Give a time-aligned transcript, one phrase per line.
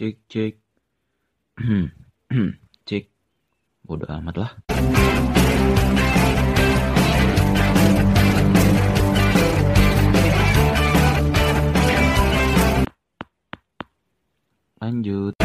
[0.00, 0.54] cek cek.
[2.88, 3.04] Cek.
[3.84, 4.52] Bodoh amat lah.
[14.80, 15.39] Lanjut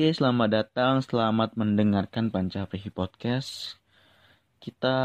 [0.00, 3.76] Oke, selamat datang, selamat mendengarkan Panca Prihi Podcast.
[4.56, 4.96] Kita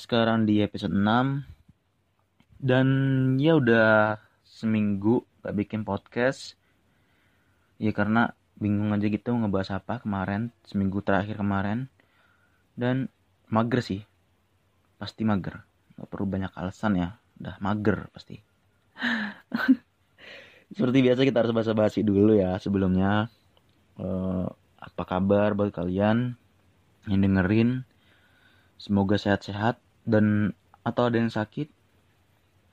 [0.00, 2.88] sekarang di episode 6 dan
[3.36, 4.16] ya udah
[4.48, 6.56] seminggu gak bikin podcast.
[7.76, 11.92] Ya karena bingung aja gitu ngebahas apa kemarin, seminggu terakhir kemarin.
[12.72, 13.12] Dan
[13.52, 14.00] mager sih.
[14.96, 15.60] Pasti mager.
[16.00, 17.20] Gak perlu banyak alasan ya.
[17.36, 18.40] Udah mager pasti.
[20.72, 23.28] Seperti biasa kita harus basa-basi dulu ya sebelumnya
[23.98, 24.46] uh,
[24.78, 26.38] apa kabar buat kalian
[27.10, 27.82] yang dengerin?
[28.78, 30.54] Semoga sehat-sehat dan
[30.86, 31.68] atau ada yang sakit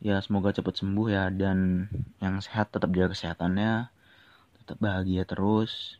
[0.06, 1.34] ya semoga cepat sembuh ya.
[1.34, 1.90] Dan
[2.22, 3.90] yang sehat tetap jaga kesehatannya
[4.62, 5.98] tetap bahagia terus.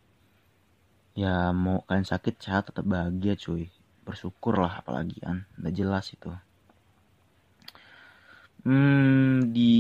[1.16, 3.74] Ya mau kalian sakit sehat tetap bahagia cuy.
[4.06, 5.50] Bersyukur lah apalagi kan.
[5.58, 6.30] Udah jelas itu.
[8.66, 9.74] Hmm di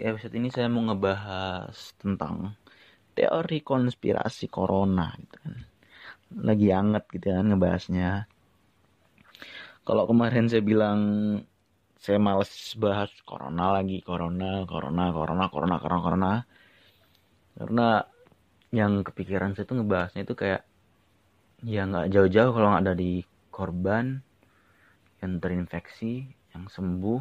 [0.00, 2.56] episode ini saya mau ngebahas tentang
[3.12, 5.54] teori konspirasi corona gitu kan.
[6.42, 8.10] Lagi anget gitu kan ngebahasnya.
[9.82, 11.00] Kalau kemarin saya bilang
[12.02, 16.32] saya males bahas corona lagi corona corona corona corona corona corona.
[17.52, 17.88] Karena
[18.72, 20.64] yang kepikiran saya tuh ngebahasnya itu kayak
[21.62, 24.18] ya nggak jauh-jauh kalau nggak ada di korban
[25.22, 26.26] yang terinfeksi
[26.56, 27.20] yang sembuh.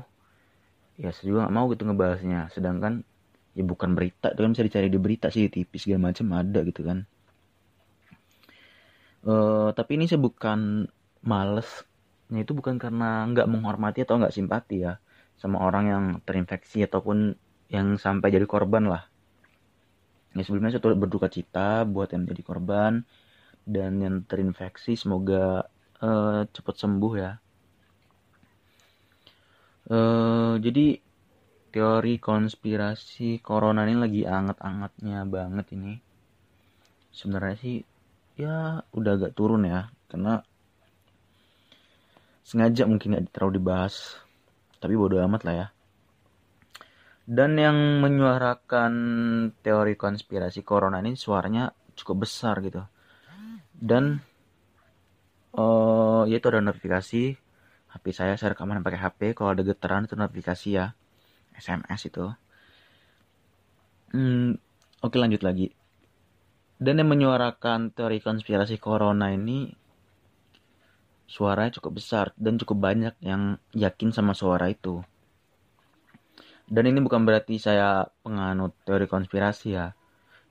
[0.97, 2.49] Ya saya juga nggak mau gitu ngebahasnya.
[2.55, 3.03] Sedangkan
[3.51, 6.81] ya bukan berita itu kan bisa dicari di berita sih TV segala macam ada gitu
[6.87, 7.03] kan.
[9.21, 10.89] Uh, tapi ini saya bukan
[11.21, 14.97] malesnya itu bukan karena nggak menghormati atau nggak simpati ya
[15.37, 17.37] sama orang yang terinfeksi ataupun
[17.69, 19.05] yang sampai jadi korban lah.
[20.31, 23.03] Ya sebelumnya saya berduka cita buat yang jadi korban
[23.67, 25.67] dan yang terinfeksi semoga
[26.01, 27.31] uh, cepat sembuh ya.
[29.91, 31.10] Uh, jadi
[31.71, 35.93] teori konspirasi corona ini lagi anget-angetnya banget ini.
[37.11, 37.77] Sebenarnya sih
[38.35, 40.43] ya udah agak turun ya karena
[42.43, 44.19] sengaja mungkin gak terlalu dibahas
[44.83, 45.67] tapi bodo amat lah ya.
[47.23, 48.93] Dan yang menyuarakan
[49.63, 52.83] teori konspirasi corona ini suaranya cukup besar gitu.
[53.71, 54.19] Dan
[55.55, 57.21] uh, ya itu ada notifikasi
[57.91, 60.85] HP saya saya rekaman pakai HP kalau ada getaran itu notifikasi ya
[61.55, 62.25] SMS itu.
[64.11, 64.59] Hmm,
[64.99, 65.71] oke lanjut lagi.
[66.81, 69.69] Dan yang menyuarakan teori konspirasi corona ini
[71.31, 74.99] suaranya cukup besar dan cukup banyak yang yakin sama suara itu.
[76.71, 79.95] Dan ini bukan berarti saya penganut teori konspirasi ya.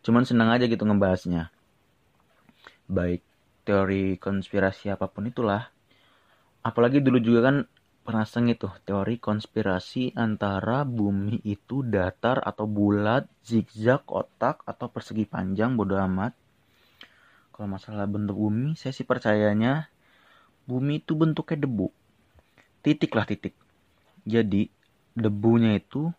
[0.00, 1.52] Cuman senang aja gitu ngebahasnya.
[2.88, 3.20] Baik
[3.64, 5.68] teori konspirasi apa pun itulah.
[6.64, 7.56] Apalagi dulu juga kan
[8.10, 15.30] pernah sengit tuh teori konspirasi antara bumi itu datar atau bulat, zigzag, kotak atau persegi
[15.30, 16.34] panjang bodo amat.
[17.54, 19.86] Kalau masalah bentuk bumi, saya sih percayanya
[20.66, 21.86] bumi itu bentuknya debu.
[22.82, 23.54] Titik lah titik.
[24.26, 24.66] Jadi
[25.14, 26.10] debunya itu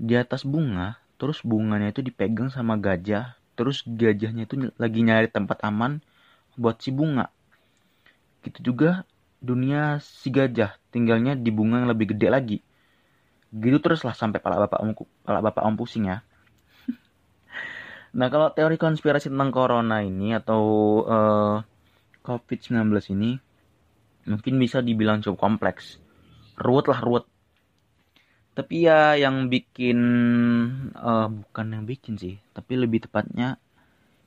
[0.00, 5.60] di atas bunga, terus bunganya itu dipegang sama gajah, terus gajahnya itu lagi nyari tempat
[5.68, 6.00] aman
[6.56, 7.28] buat si bunga.
[8.40, 9.04] Gitu juga
[9.46, 12.58] dunia si gajah tinggalnya di bunga yang lebih gede lagi.
[13.54, 14.90] Gitu terus lah sampai pala bapak om
[15.22, 16.26] pala bapak om pusing ya.
[18.18, 20.62] Nah kalau teori konspirasi tentang corona ini atau
[21.04, 21.56] uh, eh,
[22.24, 23.36] covid 19 ini
[24.26, 26.00] mungkin bisa dibilang cukup kompleks.
[26.58, 27.28] Ruwet lah ruwet.
[28.56, 29.98] Tapi ya yang bikin
[30.96, 33.60] uh, bukan yang bikin sih tapi lebih tepatnya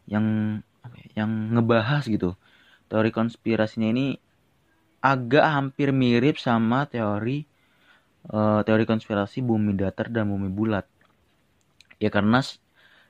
[0.06, 0.62] yang
[0.94, 2.38] ya, yang ngebahas gitu.
[2.90, 4.29] Teori konspirasinya ini
[5.00, 7.48] agak hampir mirip sama teori
[8.32, 10.86] uh, teori konspirasi bumi datar dan bumi bulat.
[12.00, 12.44] Ya karena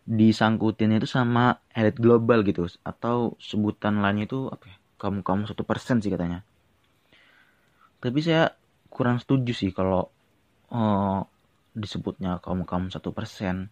[0.10, 4.78] disangkutin itu sama elit global gitu atau sebutan lainnya itu apa ya?
[5.00, 6.42] Kamu kamu satu persen sih katanya.
[8.00, 8.54] Tapi saya
[8.90, 10.10] kurang setuju sih kalau
[10.74, 11.22] uh,
[11.74, 13.70] disebutnya kamu kamu satu persen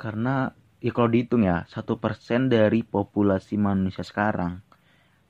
[0.00, 0.50] karena
[0.80, 4.64] ya kalau dihitung ya satu persen dari populasi manusia sekarang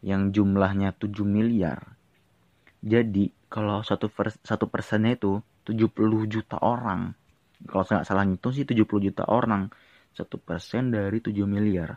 [0.00, 1.97] yang jumlahnya 7 miliar.
[2.81, 4.08] Jadi kalau satu
[4.41, 7.12] satu persennya itu 70 juta orang.
[7.69, 9.69] Kalau saya nggak salah itu sih 70 juta orang.
[10.11, 11.94] satu persen dari 7 miliar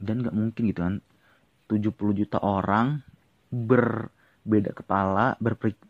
[0.00, 0.96] dan nggak mungkin gitu kan
[1.68, 3.04] 70 juta orang
[3.52, 5.36] berbeda kepala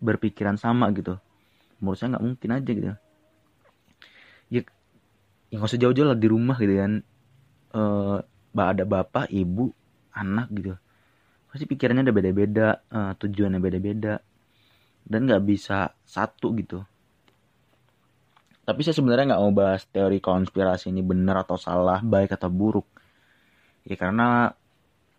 [0.02, 1.17] berpikiran sama gitu
[1.79, 2.97] menurut saya nggak mungkin aja gitu ya
[4.50, 4.62] ya
[5.55, 6.93] nggak usah jauh-jauh lah di rumah gitu kan
[7.70, 8.19] eh
[8.50, 9.70] ada bapak ibu
[10.11, 10.75] anak gitu
[11.50, 14.14] pasti pikirannya udah beda-beda uh, tujuannya beda-beda.
[15.05, 16.79] Dan nggak bisa satu gitu.
[18.62, 22.87] Tapi saya sebenarnya nggak mau bahas teori konspirasi ini benar atau salah baik atau buruk.
[23.82, 24.55] Ya karena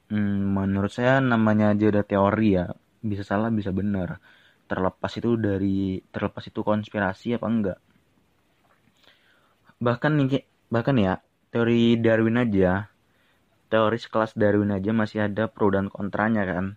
[0.08, 2.72] hmm, menurut saya namanya aja udah teori ya.
[3.04, 4.24] Bisa salah bisa benar.
[4.72, 7.80] Terlepas itu dari terlepas itu konspirasi apa enggak
[9.82, 11.18] bahkan nih bahkan ya
[11.50, 12.91] teori Darwin aja
[13.72, 16.76] teori sekelas Darwin aja masih ada pro dan kontranya kan.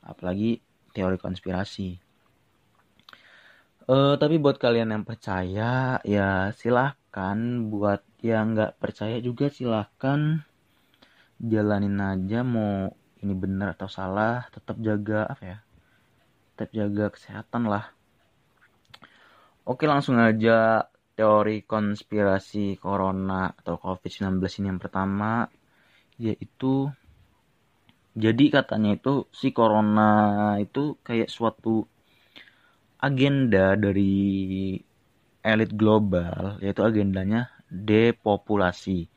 [0.00, 0.64] Apalagi
[0.96, 2.00] teori konspirasi.
[3.90, 7.38] Uh, tapi buat kalian yang percaya ya silahkan.
[7.68, 10.40] Buat yang nggak percaya juga silahkan.
[11.36, 12.88] Jalanin aja mau
[13.20, 14.48] ini benar atau salah.
[14.48, 15.58] Tetap jaga apa ya
[16.60, 17.88] tetap jaga kesehatan lah.
[19.64, 20.84] Oke langsung aja
[21.16, 25.48] teori konspirasi corona atau covid-19 ini yang pertama
[26.20, 26.92] yaitu
[28.12, 30.12] jadi katanya itu si corona
[30.60, 31.88] itu kayak suatu
[33.00, 34.76] agenda dari
[35.40, 39.08] elit global yaitu agendanya depopulasi.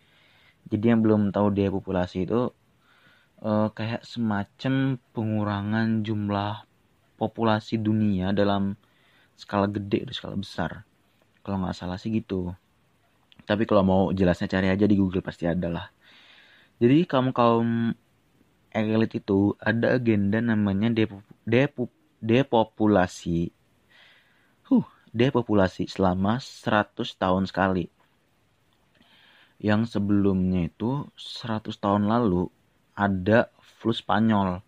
[0.71, 2.55] Jadi yang belum tahu depopulasi itu
[3.43, 6.63] uh, kayak semacam pengurangan jumlah
[7.19, 8.79] populasi dunia dalam
[9.35, 10.71] skala gede atau skala besar.
[11.43, 12.55] Kalau nggak salah sih gitu.
[13.43, 15.92] Tapi kalau mau jelasnya cari aja di Google pasti ada lah
[16.83, 17.95] jadi kaum kaum
[18.75, 21.87] elit itu ada agenda namanya depo, depo,
[22.19, 23.55] depopulasi.
[24.67, 24.83] Huh,
[25.15, 27.87] depopulasi selama 100 tahun sekali.
[29.63, 32.51] Yang sebelumnya itu 100 tahun lalu
[32.99, 33.47] ada
[33.79, 34.59] flu Spanyol.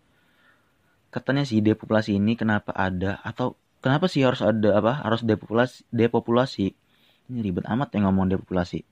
[1.12, 5.04] Katanya sih depopulasi ini kenapa ada atau kenapa sih harus ada apa?
[5.04, 6.72] Harus depopulasi depopulasi.
[7.28, 8.88] Ini ribet amat ya ngomong depopulasi.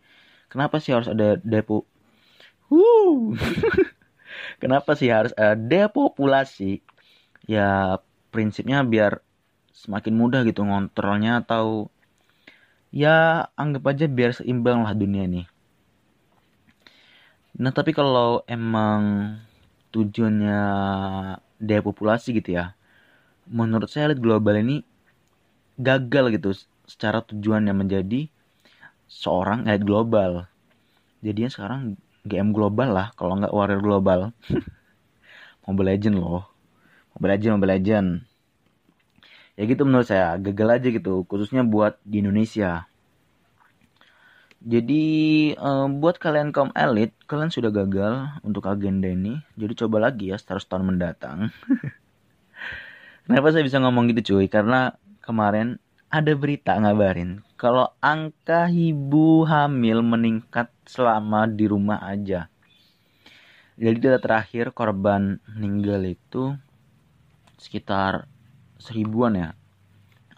[0.52, 1.88] Kenapa sih harus ada depo
[4.62, 6.80] Kenapa sih harus ada depopulasi?
[7.44, 8.00] Ya
[8.34, 9.22] prinsipnya biar
[9.74, 11.92] semakin mudah gitu ngontrolnya atau
[12.94, 15.42] ya anggap aja biar seimbang lah dunia ini.
[17.58, 19.34] Nah tapi kalau emang
[19.94, 20.62] tujuannya
[21.62, 22.74] depopulasi gitu ya,
[23.46, 24.82] menurut saya elit global ini
[25.78, 26.50] gagal gitu
[26.86, 28.26] secara tujuannya menjadi
[29.06, 30.50] seorang elit global.
[31.22, 31.94] Jadinya sekarang
[32.24, 34.32] GM global lah kalau nggak warrior global.
[35.68, 36.48] Mobile Legend loh.
[37.16, 38.08] Mobile Legend Mobile Legend.
[39.54, 42.88] Ya gitu menurut saya gagal aja gitu khususnya buat di Indonesia.
[44.64, 45.04] Jadi
[45.60, 49.44] um, buat kalian kaum elit kalian sudah gagal untuk agenda ini.
[49.60, 51.52] Jadi coba lagi ya setelah tahun mendatang.
[53.28, 54.48] Kenapa saya bisa ngomong gitu cuy?
[54.48, 55.76] Karena kemarin
[56.14, 62.46] ada berita ngabarin kalau angka ibu hamil meningkat selama di rumah aja.
[63.74, 66.54] Jadi data terakhir korban meninggal itu
[67.58, 68.30] sekitar
[68.78, 69.50] seribuan ya.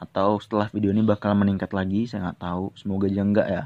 [0.00, 2.72] Atau setelah video ini bakal meningkat lagi, saya nggak tahu.
[2.80, 3.64] Semoga aja enggak ya.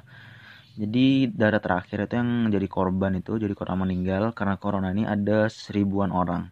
[0.82, 5.46] Jadi data terakhir itu yang jadi korban itu jadi korban meninggal karena corona ini ada
[5.46, 6.50] seribuan orang.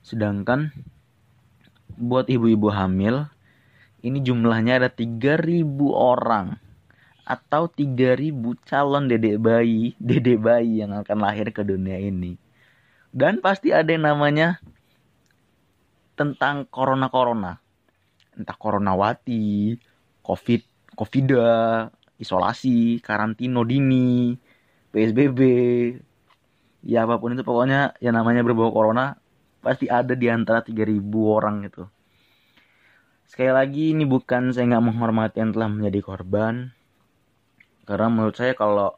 [0.00, 0.72] Sedangkan
[2.00, 3.28] buat ibu-ibu hamil
[4.04, 6.60] ini jumlahnya ada 3000 orang
[7.24, 8.36] atau 3000
[8.68, 12.36] calon dedek bayi, dedek bayi yang akan lahir ke dunia ini.
[13.08, 14.60] Dan pasti ada yang namanya
[16.14, 17.56] tentang corona-corona.
[18.34, 19.78] Entah coronawati,
[20.20, 24.34] covid, covida, isolasi, karantino dini,
[24.90, 25.40] PSBB,
[26.84, 29.16] ya apa pun itu pokoknya yang namanya berbau corona
[29.64, 31.93] pasti ada di antara 3000 orang itu.
[33.34, 36.70] Sekali lagi ini bukan saya nggak menghormati yang telah menjadi korban.
[37.82, 38.94] Karena menurut saya kalau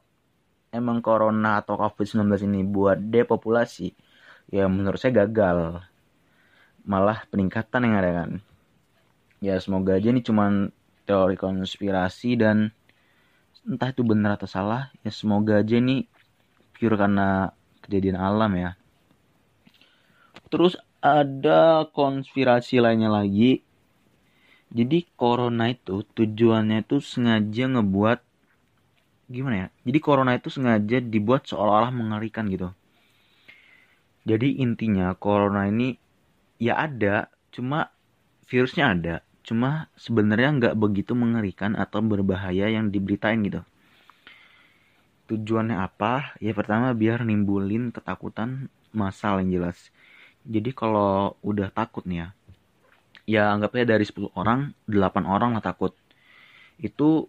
[0.69, 3.97] emang corona atau covid-19 ini buat depopulasi,
[4.53, 5.81] ya menurut saya gagal.
[6.85, 8.31] Malah peningkatan yang ada kan.
[9.41, 10.69] Ya semoga aja ini cuman
[11.09, 12.77] teori konspirasi dan
[13.65, 14.93] entah itu benar atau salah.
[15.01, 16.13] Ya semoga aja ini
[16.77, 18.77] pure karena kejadian alam ya.
[20.53, 23.65] Terus ada konspirasi lainnya lagi
[24.79, 28.19] jadi corona itu tujuannya itu sengaja ngebuat
[29.35, 29.69] gimana ya?
[29.87, 32.69] Jadi corona itu sengaja dibuat seolah-olah mengerikan gitu.
[34.31, 35.89] Jadi intinya corona ini
[36.67, 37.17] ya ada,
[37.55, 37.79] cuma
[38.51, 39.17] virusnya ada,
[39.47, 39.71] cuma
[40.05, 43.63] sebenarnya nggak begitu mengerikan atau berbahaya yang diberitain gitu.
[45.27, 49.79] tujuannya apa ya pertama biar nimbulin ketakutan masal yang jelas
[50.47, 52.29] jadi kalau udah takut nih ya
[53.27, 55.93] ya anggapnya dari 10 orang 8 orang lah takut.
[56.79, 57.27] Itu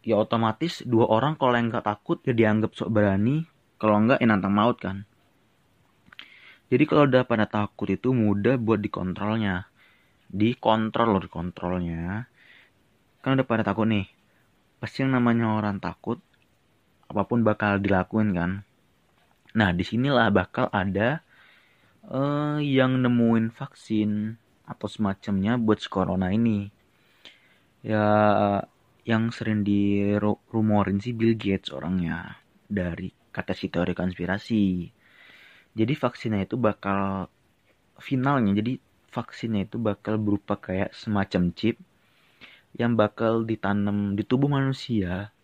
[0.00, 3.44] ya otomatis dua orang kalau yang nggak takut ya dianggap sok berani.
[3.80, 5.08] Kalau enggak ya nantang maut kan.
[6.70, 9.66] Jadi kalau udah pada takut itu mudah buat dikontrolnya.
[10.30, 12.30] Dikontrol loh dikontrolnya.
[13.24, 14.06] Kan udah pada takut nih.
[14.78, 16.20] Pasti yang namanya orang takut
[17.10, 18.50] apa pun bakal dilakuin kan.
[19.56, 21.24] Nah di sinilah bakal ada
[22.06, 24.38] uh, yang nemuin vaksin
[24.70, 26.70] atau semacamnya buat corona ini.
[27.82, 28.06] Ya
[29.02, 32.38] yang sering dirumorin sih Bill Gates orangnya
[32.70, 34.64] dari kata si teori konspirasi.
[35.74, 37.26] Jadi vaksinnya itu bakal
[37.98, 38.78] finalnya jadi
[39.10, 41.76] vaksinnya itu bakal berupa kayak semacam chip
[42.78, 45.34] yang bakal ditanam di tubuh manusia.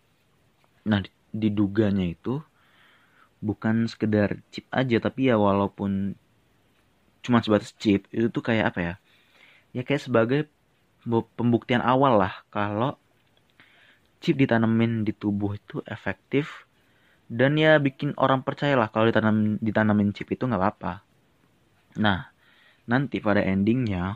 [0.87, 1.03] Nah
[1.35, 2.39] diduganya itu
[3.43, 6.17] bukan sekedar chip aja tapi ya walaupun
[7.21, 8.93] cuma sebatas chip itu tuh kayak apa ya
[9.75, 10.39] ya kayak sebagai
[11.39, 12.99] pembuktian awal lah kalau
[14.19, 16.67] chip ditanemin di tubuh itu efektif
[17.27, 20.93] dan ya bikin orang percaya lah kalau ditanam ditanamin chip itu nggak apa-apa.
[21.99, 22.31] Nah
[22.87, 24.15] nanti pada endingnya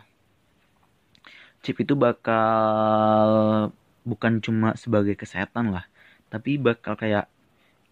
[1.62, 3.28] chip itu bakal
[4.02, 5.86] bukan cuma sebagai kesehatan lah
[6.32, 7.30] tapi bakal kayak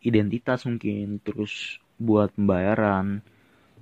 [0.01, 3.19] identitas mungkin terus buat pembayaran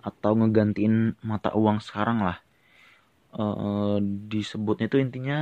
[0.01, 2.41] atau ngegantiin mata uang sekarang lah
[3.36, 5.39] uh, disebutnya itu intinya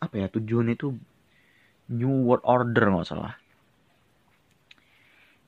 [0.00, 0.96] apa ya tujuan itu
[1.90, 3.34] new world order nggak salah.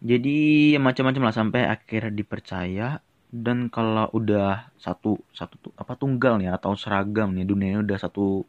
[0.03, 2.89] Jadi ya macam-macam lah sampai akhirnya dipercaya.
[3.33, 8.45] Dan kalau udah satu satu apa tunggal nih atau seragam nih dunia ini udah satu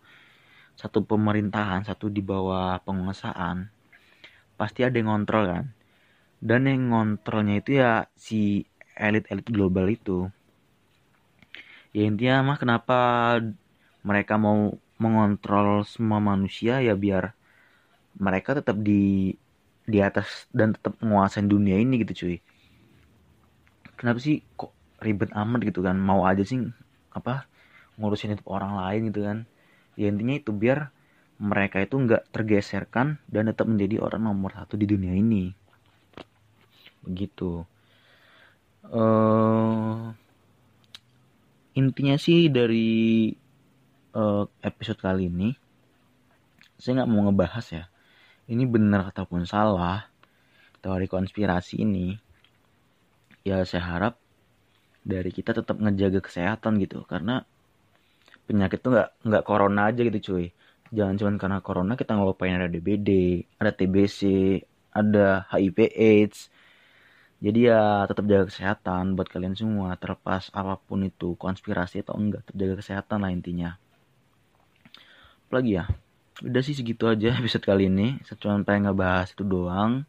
[0.76, 3.72] satu pemerintahan satu di bawah penguasaan
[4.60, 5.66] pasti ada yang ngontrol kan?
[6.44, 8.68] Dan yang ngontrolnya itu ya si
[9.00, 10.28] elit-elit global itu
[11.96, 12.96] ya intinya mah kenapa
[14.04, 16.84] mereka mau mengontrol semua manusia?
[16.88, 17.34] Ya biar
[18.18, 19.34] mereka tetap di
[19.84, 22.38] di atas dan tetap menguasai dunia ini gitu cuy.
[24.00, 24.72] Kenapa sih kok
[25.06, 25.96] ribet amat gitu kan?
[26.00, 26.60] Mau aja sih
[27.14, 27.48] apa
[28.00, 29.38] ngurusin itu orang lain gitu kan?
[30.00, 30.90] Ya intinya itu biar
[31.42, 35.52] mereka itu nggak tergeserkan dan tetap menjadi orang nomor satu di dunia ini.
[37.04, 37.68] Begitu.
[38.84, 40.12] Uh,
[41.74, 43.34] intinya sih dari
[44.14, 45.50] uh, episode kali ini
[46.78, 47.84] saya nggak mau ngebahas ya.
[48.50, 50.10] Ini benar ataupun salah
[50.84, 52.12] teori konspirasi ini
[53.48, 54.14] ya saya harap
[55.04, 57.08] dari kita tetap ngejaga kesehatan gitu.
[57.08, 57.42] Karena
[58.46, 60.46] penyakit tuh nggak nggak corona aja gitu cuy.
[60.94, 64.20] Jangan cuma karena corona kita ngelupain ada DBD ada TBC
[64.94, 66.53] ada HIV AIDS
[67.44, 72.48] jadi ya tetap jaga kesehatan buat kalian semua terlepas apa pun itu konspirasi atau enggak
[72.48, 73.76] tetap jaga kesehatan lah intinya.
[75.52, 75.92] Apalagi ya?
[76.40, 78.24] Udah sih segitu aja episode kali ini.
[78.24, 80.08] Saya cuma pengen ngebahas itu doang.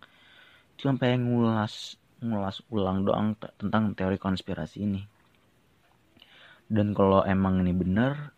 [0.78, 5.02] Cuma pengen ngulas ngulas ulang doang tentang teori konspirasi ini.
[6.70, 8.30] Dan kalau emang ini bener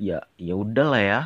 [0.00, 1.20] ya ya udah lah ya.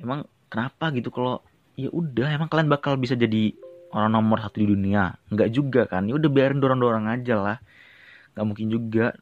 [0.00, 1.44] Emang kenapa gitu kalau
[1.76, 3.52] ya udah emang kalian bakal bisa jadi
[3.96, 5.16] orang nomor satu di dunia.
[5.32, 6.04] Nggak juga kan.
[6.04, 7.58] Ya udah biarin dorong dorong aja lah.
[8.36, 9.16] Nggak mungkin juga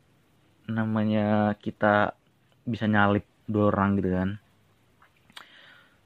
[0.66, 2.18] namanya kita
[2.66, 4.28] bisa nyalip dua orang gitu kan.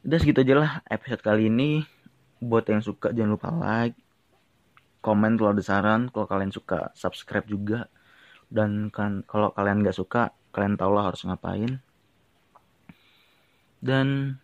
[0.04, 1.88] Udah segitu aja lah episode kali ini.
[2.44, 3.96] Buat yang suka jangan lupa like
[5.00, 6.12] komen kalau ada saran.
[6.12, 7.88] Kalau kalian suka subscribe juga.
[8.52, 11.80] Dan kan kalau kalian nggak suka kalian tau lah harus ngapain.
[13.80, 14.36] Dan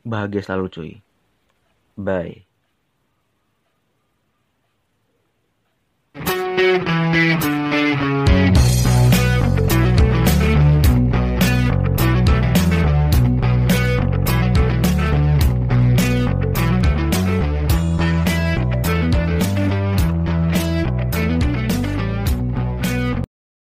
[0.00, 0.92] bahagia selalu cuy.
[1.98, 2.45] Bye.
[6.84, 7.55] Thank you.